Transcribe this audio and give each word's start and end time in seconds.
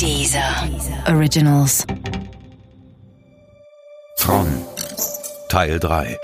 Dieser 0.00 0.66
Originals. 1.08 1.86
Tron 4.16 4.46
Teil 5.50 5.78
3 5.78 6.16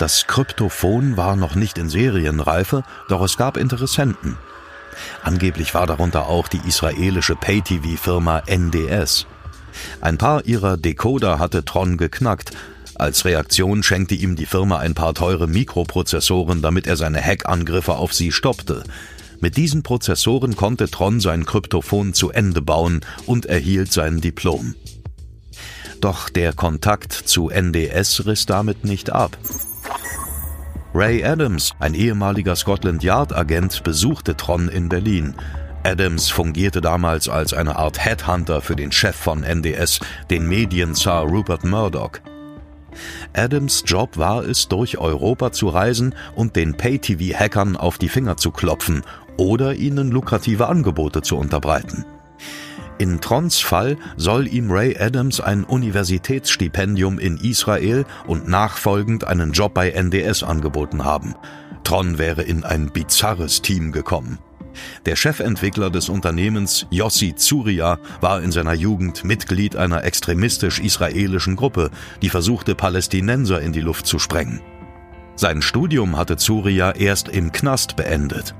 Das 0.00 0.26
Kryptophon 0.26 1.16
war 1.16 1.36
noch 1.36 1.54
nicht 1.54 1.78
in 1.78 1.88
Serienreife, 1.88 2.82
doch 3.08 3.22
es 3.22 3.36
gab 3.36 3.56
Interessenten. 3.56 4.36
Angeblich 5.22 5.72
war 5.72 5.86
darunter 5.86 6.26
auch 6.26 6.48
die 6.48 6.60
israelische 6.66 7.36
Pay-TV-Firma 7.36 8.42
NDS. 8.46 9.26
Ein 10.00 10.18
paar 10.18 10.44
ihrer 10.46 10.76
Decoder 10.76 11.38
hatte 11.38 11.64
Tron 11.64 11.96
geknackt. 11.96 12.50
Als 12.96 13.24
Reaktion 13.24 13.84
schenkte 13.84 14.16
ihm 14.16 14.34
die 14.34 14.46
Firma 14.46 14.78
ein 14.78 14.94
paar 14.94 15.14
teure 15.14 15.46
Mikroprozessoren, 15.46 16.60
damit 16.60 16.88
er 16.88 16.96
seine 16.96 17.22
Hackangriffe 17.22 17.94
auf 17.94 18.12
sie 18.12 18.32
stoppte. 18.32 18.82
Mit 19.44 19.58
diesen 19.58 19.82
Prozessoren 19.82 20.56
konnte 20.56 20.88
Tron 20.88 21.20
sein 21.20 21.44
Kryptophon 21.44 22.14
zu 22.14 22.30
Ende 22.30 22.62
bauen 22.62 23.02
und 23.26 23.44
erhielt 23.44 23.92
sein 23.92 24.22
Diplom. 24.22 24.74
Doch 26.00 26.30
der 26.30 26.54
Kontakt 26.54 27.12
zu 27.12 27.50
NDS 27.50 28.24
riss 28.24 28.46
damit 28.46 28.86
nicht 28.86 29.12
ab. 29.12 29.36
Ray 30.94 31.22
Adams, 31.22 31.72
ein 31.78 31.92
ehemaliger 31.92 32.56
Scotland 32.56 33.02
Yard 33.02 33.34
Agent, 33.34 33.84
besuchte 33.84 34.34
Tron 34.34 34.70
in 34.70 34.88
Berlin. 34.88 35.34
Adams 35.82 36.30
fungierte 36.30 36.80
damals 36.80 37.28
als 37.28 37.52
eine 37.52 37.76
Art 37.76 38.02
Headhunter 38.02 38.62
für 38.62 38.76
den 38.76 38.92
Chef 38.92 39.14
von 39.14 39.42
NDS, 39.42 40.00
den 40.30 40.48
Medienzar 40.48 41.24
Rupert 41.24 41.64
Murdoch. 41.64 42.12
Adams 43.34 43.82
Job 43.84 44.16
war 44.16 44.44
es, 44.44 44.68
durch 44.68 44.96
Europa 44.96 45.52
zu 45.52 45.68
reisen 45.68 46.14
und 46.34 46.56
den 46.56 46.76
Pay-TV-Hackern 46.76 47.76
auf 47.76 47.98
die 47.98 48.08
Finger 48.08 48.36
zu 48.36 48.50
klopfen 48.52 49.02
oder 49.36 49.74
ihnen 49.74 50.10
lukrative 50.10 50.68
Angebote 50.68 51.22
zu 51.22 51.36
unterbreiten. 51.36 52.04
In 52.98 53.20
Trons 53.20 53.58
Fall 53.58 53.96
soll 54.16 54.46
ihm 54.46 54.70
Ray 54.70 54.96
Adams 54.96 55.40
ein 55.40 55.64
Universitätsstipendium 55.64 57.18
in 57.18 57.38
Israel 57.38 58.04
und 58.26 58.48
nachfolgend 58.48 59.24
einen 59.24 59.52
Job 59.52 59.74
bei 59.74 59.90
NDS 59.90 60.44
angeboten 60.44 61.04
haben. 61.04 61.34
Tron 61.82 62.18
wäre 62.18 62.42
in 62.42 62.62
ein 62.62 62.90
bizarres 62.92 63.62
Team 63.62 63.90
gekommen. 63.90 64.38
Der 65.06 65.16
Chefentwickler 65.16 65.90
des 65.90 66.08
Unternehmens, 66.08 66.86
Yossi 66.90 67.34
Zuria, 67.34 67.98
war 68.20 68.42
in 68.42 68.52
seiner 68.52 68.74
Jugend 68.74 69.24
Mitglied 69.24 69.76
einer 69.76 70.04
extremistisch-israelischen 70.04 71.56
Gruppe, 71.56 71.90
die 72.22 72.30
versuchte, 72.30 72.74
Palästinenser 72.74 73.60
in 73.60 73.72
die 73.72 73.80
Luft 73.80 74.06
zu 74.06 74.18
sprengen. 74.18 74.60
Sein 75.36 75.62
Studium 75.62 76.16
hatte 76.16 76.36
Zuria 76.36 76.92
erst 76.92 77.28
im 77.28 77.50
Knast 77.50 77.96
beendet. 77.96 78.54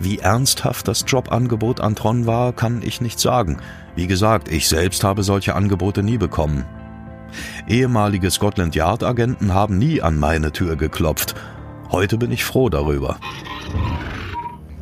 Wie 0.00 0.18
ernsthaft 0.18 0.86
das 0.86 1.04
Jobangebot 1.06 1.80
an 1.80 1.96
Tron 1.96 2.26
war, 2.26 2.52
kann 2.52 2.82
ich 2.82 3.00
nicht 3.00 3.18
sagen. 3.18 3.58
Wie 3.96 4.06
gesagt, 4.06 4.48
ich 4.48 4.68
selbst 4.68 5.02
habe 5.02 5.24
solche 5.24 5.56
Angebote 5.56 6.02
nie 6.02 6.18
bekommen. 6.18 6.64
Ehemalige 7.66 8.30
Scotland 8.30 8.74
Yard 8.74 9.02
Agenten 9.02 9.52
haben 9.52 9.76
nie 9.76 10.00
an 10.00 10.18
meine 10.18 10.52
Tür 10.52 10.76
geklopft. 10.76 11.34
Heute 11.90 12.16
bin 12.16 12.30
ich 12.30 12.44
froh 12.44 12.68
darüber. 12.68 13.18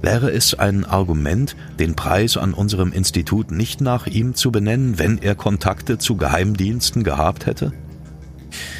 Wäre 0.03 0.31
es 0.31 0.55
ein 0.55 0.85
Argument, 0.85 1.57
den 1.79 1.97
Preis 1.97 2.37
an 2.37 2.53
unserem 2.53 2.93
Institut 2.93 3.51
nicht 3.51 3.81
nach 3.81 4.07
ihm 4.07 4.35
zu 4.35 4.53
benennen, 4.53 4.99
wenn 4.99 5.19
er 5.19 5.35
Kontakte 5.35 5.99
zu 5.99 6.17
Geheimdiensten 6.17 7.03
gehabt 7.03 7.47
hätte? 7.47 7.73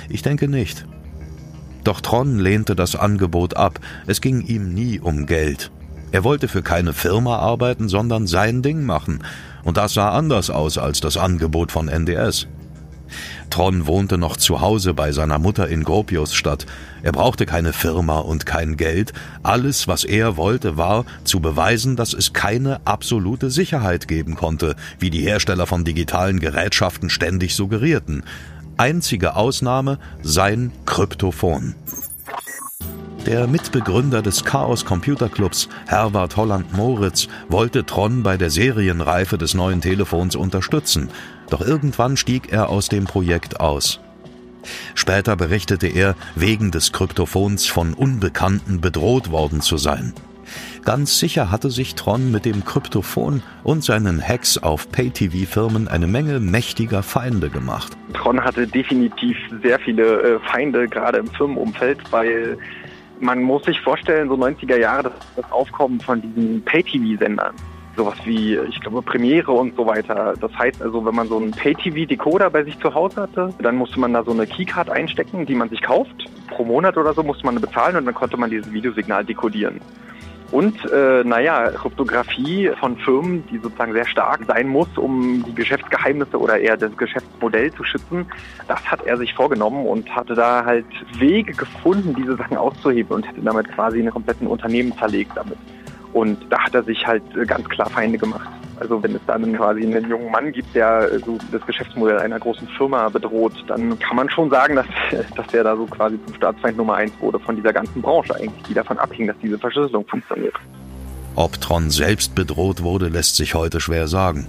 Ich 0.09 0.23
denke 0.23 0.49
nicht. 0.49 0.87
Doch 1.83 2.01
Tron 2.01 2.39
lehnte 2.39 2.77
das 2.77 2.95
Angebot 2.95 3.57
ab, 3.57 3.81
es 4.07 4.21
ging 4.21 4.43
ihm 4.43 4.75
nie 4.75 5.01
um 5.01 5.27
Geld. 5.27 5.71
Er 6.13 6.25
wollte 6.25 6.49
für 6.49 6.63
keine 6.63 6.93
Firma 6.93 7.39
arbeiten, 7.39 7.89
sondern 7.89 8.27
sein 8.27 8.63
Ding 8.63 8.85
machen, 8.85 9.23
und 9.65 9.77
das 9.77 9.95
sah 9.95 10.11
anders 10.11 10.51
aus 10.51 10.79
als 10.79 11.01
das 11.01 11.17
Angebot 11.17 11.73
von 11.73 11.89
NDS. 11.89 12.47
Tron 13.51 13.87
wohnte 13.87 14.19
noch 14.19 14.37
zu 14.37 14.61
Hause 14.61 14.95
bei 14.95 15.13
seiner 15.13 15.39
Mutter 15.39 15.69
in 15.69 15.85
Gropiusstadt. 15.85 16.67
Er 17.03 17.13
brauchte 17.13 17.47
keine 17.47 17.73
Firma 17.73 18.19
und 18.19 18.47
kein 18.47 18.77
Geld. 18.77 19.13
Alles, 19.43 19.89
was 19.89 20.05
er 20.05 20.37
wollte, 20.37 20.77
war, 20.77 21.05
zu 21.25 21.41
beweisen, 21.41 21.97
dass 21.97 22.13
es 22.13 22.33
keine 22.33 22.81
absolute 22.85 23.51
Sicherheit 23.51 24.09
geben 24.09 24.35
konnte, 24.35 24.77
wie 24.99 25.11
die 25.11 25.23
Hersteller 25.23 25.67
von 25.67 25.85
digitalen 25.85 26.41
Gerätschaften 26.41 27.11
ständig 27.11 27.55
suggerierten. 27.55 28.25
Einzige 28.77 29.37
Ausnahme 29.37 29.99
sein 30.23 30.73
Kryptophon. 30.85 31.75
Der 33.27 33.49
Mitbegründer 33.49 34.23
des 34.23 34.45
Chaos 34.45 34.85
Computer 34.85 35.29
Clubs, 35.29 35.69
Herbert 35.89 36.37
Holland 36.37 36.73
Moritz, 36.73 37.27
wollte 37.49 37.85
Tron 37.85 38.23
bei 38.23 38.37
der 38.37 38.51
Serienreife 38.51 39.37
des 39.37 39.55
neuen 39.55 39.81
Telefons 39.81 40.37
unterstützen, 40.37 41.11
doch 41.51 41.61
irgendwann 41.61 42.17
stieg 42.17 42.53
er 42.53 42.69
aus 42.69 42.89
dem 42.89 43.03
Projekt 43.03 43.59
aus. 43.59 43.99
Später 44.95 45.35
berichtete 45.35 45.89
er, 45.89 46.15
wegen 46.37 46.71
des 46.71 46.93
Kryptophons 46.93 47.67
von 47.67 47.95
Unbekannten 47.95 48.81
bedroht 48.81 49.33
worden 49.33 49.61
zu 49.61 49.77
sein. 49.77 50.15
Ganz 50.85 51.19
sicher 51.19 51.51
hatte 51.51 51.71
sich 51.71 51.97
Tron 51.97 52.31
mit 52.31 52.45
dem 52.45 52.65
Kryptophon 52.65 53.43
und 53.65 53.83
seinen 53.83 54.23
Hacks 54.23 54.57
auf 54.57 54.93
Pay-TV-Firmen 54.93 55.89
eine 55.89 56.07
Menge 56.07 56.39
mächtiger 56.39 57.03
Feinde 57.03 57.51
gemacht. 57.51 57.97
Tron 58.13 58.41
hatte 58.41 58.69
definitiv 58.69 59.37
sehr 59.65 59.81
viele 59.81 60.23
äh, 60.23 60.39
Feinde, 60.49 60.87
gerade 60.87 61.19
im 61.19 61.27
Firmenumfeld, 61.27 61.99
weil 62.13 62.57
man 63.21 63.43
muss 63.43 63.65
sich 63.65 63.81
vorstellen, 63.81 64.29
so 64.29 64.35
90er 64.35 64.79
Jahre, 64.79 65.05
das, 65.05 65.13
das 65.37 65.53
Aufkommen 65.53 66.01
von 66.01 66.21
diesen 66.21 66.63
Pay-TV-Sendern. 66.65 67.55
Sowas 67.97 68.17
wie, 68.25 68.57
ich 68.57 68.81
glaube, 68.81 69.01
Premiere 69.01 69.53
und 69.53 69.75
so 69.75 69.87
weiter. 69.87 70.35
Das 70.39 70.53
heißt 70.59 70.83
also, 70.83 71.05
wenn 71.05 71.15
man 71.15 71.29
so 71.29 71.39
einen 71.39 71.53
Pay-TV-Decoder 71.53 72.51
bei 72.51 72.63
sich 72.63 72.79
zu 72.79 72.93
Hause 72.93 73.23
hatte, 73.23 73.55
dann 73.59 73.77
musste 73.77 73.99
man 73.99 74.13
da 74.13 74.23
so 74.23 74.33
eine 74.33 74.47
Keycard 74.47 74.91
einstecken, 74.91 75.47
die 75.47 75.55
man 75.55 75.71
sich 75.71 75.81
kauft. 75.81 76.31
Pro 76.49 76.65
Monat 76.65 76.97
oder 76.99 77.15
so 77.15 77.23
musste 77.23 77.47
man 77.47 77.59
bezahlen 77.61 77.97
und 77.97 78.05
dann 78.05 78.15
konnte 78.15 78.37
man 78.37 78.51
dieses 78.51 78.71
Videosignal 78.71 79.25
dekodieren. 79.25 79.81
Und 80.53 80.79
äh, 80.93 81.25
naja, 81.25 81.71
Kryptographie 81.73 82.71
von 82.79 82.97
Firmen, 82.99 83.45
die 83.49 83.59
sozusagen 83.59 83.93
sehr 83.93 84.07
stark 84.07 84.43
sein 84.47 84.69
muss, 84.69 84.89
um 84.97 85.43
die 85.45 85.55
Geschäftsgeheimnisse 85.55 86.39
oder 86.39 86.59
eher 86.59 86.77
das 86.77 86.97
Geschäftsmodell 86.97 87.73
zu 87.73 87.83
schützen, 87.83 88.27
das 88.69 88.85
hat 88.85 89.05
er 89.05 89.17
sich 89.17 89.35
vorgenommen 89.35 89.87
und 89.87 90.09
hatte 90.15 90.35
da 90.35 90.65
halt 90.65 90.87
Wege 91.19 91.53
gefunden, 91.53 92.15
diese 92.15 92.37
Sachen 92.37 92.57
auszuheben 92.57 93.17
und 93.17 93.27
hätte 93.27 93.41
damit 93.41 93.73
quasi 93.73 93.99
einen 93.99 94.11
kompletten 94.11 94.47
Unternehmen 94.47 94.97
zerlegt 94.97 95.33
damit. 95.35 95.59
Und 96.13 96.39
da 96.49 96.61
hat 96.61 96.75
er 96.75 96.85
sich 96.85 97.07
halt 97.07 97.23
ganz 97.47 97.69
klar 97.69 97.91
Feinde 97.91 98.17
gemacht. 98.17 98.49
Also 98.79 99.03
wenn 99.03 99.15
es 99.15 99.23
dann 99.27 99.53
quasi 99.55 99.83
einen 99.83 100.09
jungen 100.09 100.31
Mann 100.31 100.53
gibt, 100.53 100.75
der 100.75 101.19
so 101.21 101.39
das 101.51 101.65
Geschäftsmodell 101.67 102.19
einer 102.19 102.39
großen 102.39 102.69
Firma 102.69 103.09
bedroht, 103.09 103.55
dann 103.69 103.99
kann 103.99 104.17
man 104.17 104.29
schon 104.29 104.51
sagen, 104.51 104.77
dass, 104.77 104.87
dass 105.37 105.47
der 105.49 105.65
da 105.65 105.77
so 105.77 105.87
quasi 105.87 106.19
zum 106.27 106.35
Staatsfeind 106.35 106.77
Nummer 106.77 106.95
eins 106.95 107.13
wurde 107.21 107.39
von 107.39 107.57
dieser 107.57 107.73
ganzen 107.73 108.03
Branche 108.03 108.35
eigentlich, 108.35 108.63
die 108.69 108.75
davon 108.75 108.99
abhing, 108.99 109.27
dass 109.27 109.37
diese 109.43 109.59
Verschlüsselung 109.59 110.07
funktioniert. 110.07 110.55
Ob 111.35 111.61
Tron 111.61 111.91
selbst 111.91 112.35
bedroht 112.35 112.83
wurde, 112.83 113.09
lässt 113.09 113.37
sich 113.37 113.55
heute 113.55 113.81
schwer 113.81 114.09
sagen. 114.09 114.47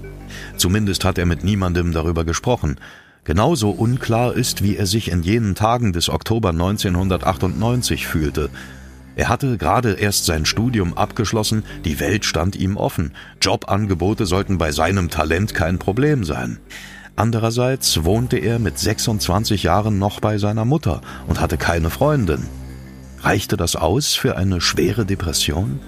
Zumindest 0.56 1.04
hat 1.04 1.18
er 1.18 1.26
mit 1.26 1.44
niemandem 1.44 1.92
darüber 1.92 2.24
gesprochen. 2.24 2.80
Genauso 3.26 3.72
unklar 3.72 4.34
ist, 4.34 4.64
wie 4.64 4.78
er 4.78 4.86
sich 4.86 5.12
in 5.12 5.22
jenen 5.22 5.54
Tagen 5.54 5.92
des 5.92 6.08
Oktober 6.08 6.50
1998 6.50 8.08
fühlte, 8.08 8.50
er 9.18 9.30
hatte 9.30 9.58
gerade 9.58 9.94
erst 9.94 10.26
sein 10.26 10.46
Studium 10.46 10.94
abgeschlossen, 10.94 11.64
die 11.86 12.00
Welt 12.00 12.24
stand 12.24 12.56
ihm 12.56 12.78
offen, 12.78 13.16
Jobangebote 13.42 14.28
sollten 14.28 14.60
bei 14.60 14.72
seinem 14.72 15.10
Talent 15.10 15.56
kein 15.56 15.80
Problem 15.80 16.24
sein. 16.24 16.60
Andererseits 17.16 18.04
wohnte 18.04 18.38
er 18.38 18.60
mit 18.60 18.78
26 18.78 19.64
Jahren 19.64 19.98
noch 19.98 20.20
bei 20.20 20.38
seiner 20.38 20.66
Mutter 20.66 21.02
und 21.26 21.42
hatte 21.42 21.58
keine 21.58 21.90
Freundin. 21.90 22.46
Reichte 23.22 23.58
das 23.58 23.76
aus 23.76 24.14
für 24.14 24.38
eine 24.38 24.62
schwere 24.62 25.04
Depression? 25.04 25.80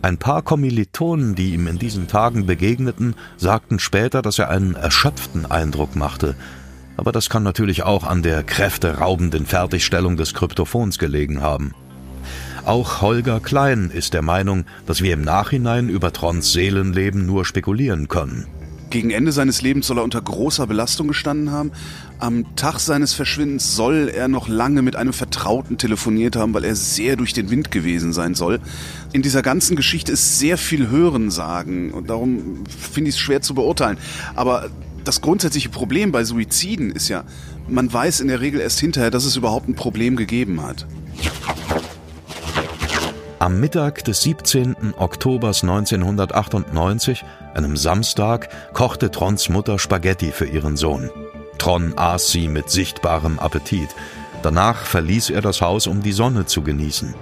Ein 0.00 0.18
paar 0.18 0.42
Kommilitonen, 0.42 1.34
die 1.34 1.54
ihm 1.54 1.66
in 1.66 1.80
diesen 1.80 2.06
Tagen 2.06 2.46
begegneten, 2.46 3.16
sagten 3.36 3.80
später, 3.80 4.22
dass 4.22 4.38
er 4.38 4.48
einen 4.48 4.76
erschöpften 4.76 5.44
Eindruck 5.50 5.96
machte. 5.96 6.36
Aber 6.96 7.10
das 7.10 7.28
kann 7.28 7.42
natürlich 7.42 7.82
auch 7.82 8.04
an 8.04 8.22
der 8.22 8.44
kräfteraubenden 8.44 9.44
Fertigstellung 9.44 10.16
des 10.16 10.34
Kryptophons 10.34 11.00
gelegen 11.00 11.40
haben. 11.40 11.74
Auch 12.64 13.00
Holger 13.00 13.40
Klein 13.40 13.90
ist 13.92 14.14
der 14.14 14.22
Meinung, 14.22 14.64
dass 14.86 15.02
wir 15.02 15.14
im 15.14 15.22
Nachhinein 15.22 15.88
über 15.88 16.12
Trons 16.12 16.52
Seelenleben 16.52 17.26
nur 17.26 17.44
spekulieren 17.44 18.06
können. 18.06 18.46
Gegen 18.88 19.10
Ende 19.10 19.32
seines 19.32 19.62
Lebens 19.62 19.88
soll 19.88 19.98
er 19.98 20.04
unter 20.04 20.20
großer 20.20 20.68
Belastung 20.68 21.08
gestanden 21.08 21.50
haben. 21.50 21.72
Am 22.20 22.54
Tag 22.54 22.78
seines 22.78 23.14
Verschwindens 23.14 23.74
soll 23.74 24.12
er 24.14 24.28
noch 24.28 24.46
lange 24.46 24.82
mit 24.82 24.94
einem 24.94 25.12
Vertrauten 25.12 25.76
telefoniert 25.76 26.36
haben, 26.36 26.54
weil 26.54 26.64
er 26.64 26.76
sehr 26.76 27.16
durch 27.16 27.32
den 27.32 27.50
Wind 27.50 27.72
gewesen 27.72 28.12
sein 28.12 28.34
soll. 28.34 28.60
In 29.12 29.22
dieser 29.22 29.42
ganzen 29.42 29.74
Geschichte 29.74 30.12
ist 30.12 30.38
sehr 30.38 30.56
viel 30.56 30.88
Hörensagen 30.88 31.90
und 31.90 32.10
darum 32.10 32.64
finde 32.68 33.08
ich 33.08 33.16
es 33.16 33.20
schwer 33.20 33.42
zu 33.42 33.54
beurteilen. 33.54 33.96
Aber 34.36 34.70
das 35.02 35.20
grundsätzliche 35.20 35.70
Problem 35.70 36.12
bei 36.12 36.22
Suiziden 36.22 36.92
ist 36.92 37.08
ja, 37.08 37.24
man 37.66 37.92
weiß 37.92 38.20
in 38.20 38.28
der 38.28 38.40
Regel 38.40 38.60
erst 38.60 38.78
hinterher, 38.78 39.10
dass 39.10 39.24
es 39.24 39.34
überhaupt 39.34 39.68
ein 39.68 39.74
Problem 39.74 40.14
gegeben 40.14 40.62
hat. 40.62 40.86
Am 43.42 43.58
Mittag 43.58 44.04
des 44.04 44.22
17. 44.22 44.94
Oktobers 44.96 45.64
1998, 45.64 47.24
einem 47.54 47.76
Samstag, 47.76 48.48
kochte 48.72 49.10
Trons 49.10 49.48
Mutter 49.48 49.80
Spaghetti 49.80 50.30
für 50.30 50.44
ihren 50.44 50.76
Sohn. 50.76 51.10
Tron 51.58 51.98
aß 51.98 52.28
sie 52.28 52.46
mit 52.46 52.70
sichtbarem 52.70 53.40
Appetit. 53.40 53.88
Danach 54.44 54.84
verließ 54.84 55.30
er 55.30 55.40
das 55.40 55.60
Haus, 55.60 55.88
um 55.88 56.04
die 56.04 56.12
Sonne 56.12 56.46
zu 56.46 56.62
genießen. 56.62 57.16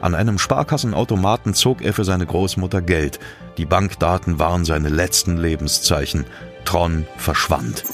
An 0.00 0.14
einem 0.14 0.38
Sparkassenautomaten 0.38 1.52
zog 1.52 1.82
er 1.82 1.92
für 1.92 2.04
seine 2.04 2.24
Großmutter 2.24 2.80
Geld. 2.80 3.18
Die 3.58 3.66
Bankdaten 3.66 4.38
waren 4.38 4.64
seine 4.64 4.88
letzten 4.88 5.36
Lebenszeichen. 5.36 6.24
Tron 6.64 7.06
verschwand. 7.18 7.84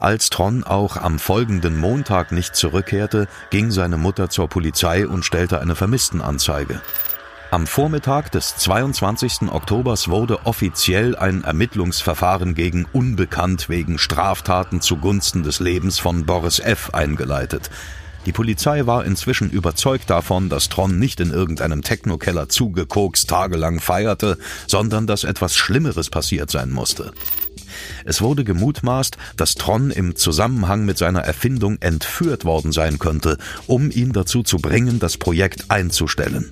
Als 0.00 0.30
Tron 0.30 0.62
auch 0.62 0.96
am 0.96 1.18
folgenden 1.18 1.76
Montag 1.76 2.30
nicht 2.30 2.54
zurückkehrte, 2.54 3.26
ging 3.50 3.72
seine 3.72 3.96
Mutter 3.96 4.30
zur 4.30 4.48
Polizei 4.48 5.08
und 5.08 5.24
stellte 5.24 5.60
eine 5.60 5.74
Vermisstenanzeige. 5.74 6.80
Am 7.50 7.66
Vormittag 7.66 8.30
des 8.30 8.56
22. 8.58 9.50
Oktobers 9.50 10.08
wurde 10.08 10.46
offiziell 10.46 11.16
ein 11.16 11.42
Ermittlungsverfahren 11.42 12.54
gegen 12.54 12.86
Unbekannt 12.92 13.68
wegen 13.68 13.98
Straftaten 13.98 14.80
zugunsten 14.80 15.42
des 15.42 15.58
Lebens 15.58 15.98
von 15.98 16.26
Boris 16.26 16.60
F. 16.60 16.90
eingeleitet. 16.92 17.68
Die 18.24 18.32
Polizei 18.32 18.86
war 18.86 19.04
inzwischen 19.04 19.50
überzeugt 19.50 20.10
davon, 20.10 20.48
dass 20.48 20.68
Tron 20.68 21.00
nicht 21.00 21.18
in 21.18 21.32
irgendeinem 21.32 21.82
Technokeller 21.82 22.48
zugekokst 22.48 23.28
tagelang 23.28 23.80
feierte, 23.80 24.38
sondern 24.68 25.08
dass 25.08 25.24
etwas 25.24 25.56
Schlimmeres 25.56 26.08
passiert 26.08 26.52
sein 26.52 26.70
musste. 26.70 27.12
Es 28.04 28.22
wurde 28.22 28.44
gemutmaßt, 28.44 29.16
dass 29.36 29.54
Tron 29.54 29.90
im 29.90 30.16
Zusammenhang 30.16 30.84
mit 30.84 30.98
seiner 30.98 31.20
Erfindung 31.20 31.78
entführt 31.80 32.44
worden 32.44 32.72
sein 32.72 32.98
könnte, 32.98 33.38
um 33.66 33.90
ihn 33.90 34.12
dazu 34.12 34.42
zu 34.42 34.58
bringen, 34.58 34.98
das 34.98 35.16
Projekt 35.16 35.70
einzustellen. 35.70 36.50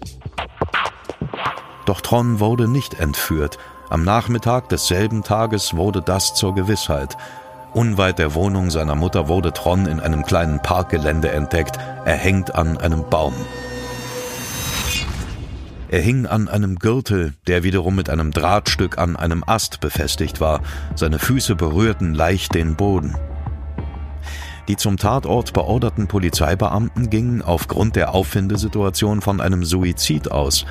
Doch 1.86 2.00
Tron 2.00 2.40
wurde 2.40 2.68
nicht 2.68 2.94
entführt. 2.94 3.58
Am 3.88 4.02
Nachmittag 4.02 4.68
desselben 4.68 5.22
Tages 5.22 5.74
wurde 5.74 6.02
das 6.02 6.34
zur 6.34 6.54
Gewissheit. 6.54 7.16
Unweit 7.72 8.18
der 8.18 8.34
Wohnung 8.34 8.70
seiner 8.70 8.94
Mutter 8.94 9.28
wurde 9.28 9.52
Tron 9.52 9.86
in 9.86 10.00
einem 10.00 10.24
kleinen 10.24 10.60
Parkgelände 10.60 11.30
entdeckt. 11.30 11.78
Er 12.04 12.16
hängt 12.16 12.54
an 12.54 12.78
einem 12.78 13.08
Baum. 13.08 13.34
Er 15.88 16.00
hing 16.00 16.26
an 16.26 16.48
einem 16.48 16.76
Gürtel, 16.76 17.34
der 17.46 17.62
wiederum 17.62 17.94
mit 17.94 18.10
einem 18.10 18.32
Drahtstück 18.32 18.98
an 18.98 19.14
einem 19.14 19.44
Ast 19.46 19.80
befestigt 19.80 20.40
war. 20.40 20.60
Seine 20.96 21.20
Füße 21.20 21.54
berührten 21.54 22.12
leicht 22.12 22.54
den 22.54 22.74
Boden. 22.74 23.14
Die 24.66 24.76
zum 24.76 24.96
Tatort 24.96 25.52
beorderten 25.52 26.08
Polizeibeamten 26.08 27.08
gingen 27.08 27.40
aufgrund 27.40 27.94
der 27.94 28.14
Auffindesituation 28.14 29.20
von 29.20 29.40
einem 29.40 29.64
Suizid 29.64 30.32
aus. 30.32 30.66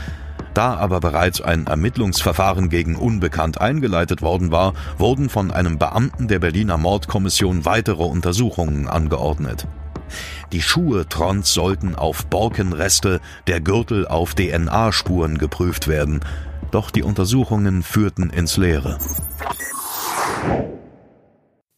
Da 0.53 0.75
aber 0.75 1.00
bereits 1.00 1.39
ein 1.39 1.67
Ermittlungsverfahren 1.67 2.69
gegen 2.69 2.97
Unbekannt 2.97 3.59
eingeleitet 3.62 4.21
worden 4.21 4.51
war, 4.51 4.73
wurden 4.97 5.29
von 5.29 5.51
einem 5.51 5.77
Beamten 5.77 6.27
der 6.27 6.39
Berliner 6.39 6.77
Mordkommission 6.77 7.63
weitere 7.63 8.03
Untersuchungen 8.03 8.89
angeordnet. 8.89 9.65
Die 10.52 10.62
Schuhe 10.62 11.07
Trons 11.07 11.54
sollten 11.54 11.96
auf 11.96 12.25
Borkenreste, 12.28 13.22
der 13.48 13.62
Gürtel 13.62 14.07
auf 14.07 14.36
DNA-Spuren 14.36 15.38
geprüft 15.38 15.88
werden. 15.88 16.19
Doch 16.72 16.92
die 16.92 17.04
Untersuchungen 17.04 17.84
führten 17.84 18.30
ins 18.30 18.57
Leere. 18.57 18.98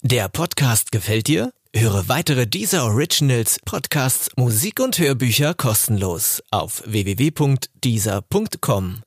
Der 0.02 0.30
Podcast 0.30 0.92
gefällt 0.92 1.28
dir? 1.28 1.52
Höre 1.76 2.08
weitere 2.08 2.48
dieser 2.48 2.86
Originals, 2.86 3.60
Podcasts, 3.66 4.30
Musik 4.38 4.80
und 4.80 4.98
Hörbücher 4.98 5.54
kostenlos 5.54 6.42
auf 6.50 6.82
www.dieser.com. 6.86 9.02